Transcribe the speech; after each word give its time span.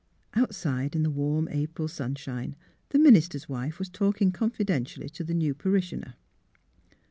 Outside 0.33 0.95
in 0.95 1.03
the 1.03 1.11
warm 1.11 1.47
April 1.49 1.87
sunshine 1.87 2.55
the 2.89 2.97
minis 2.97 3.29
ter's 3.29 3.47
wife 3.47 3.77
was 3.77 3.87
talking 3.87 4.31
confidentially 4.31 5.09
to 5.09 5.23
the 5.23 5.35
new 5.35 5.53
parishioner. 5.53 6.15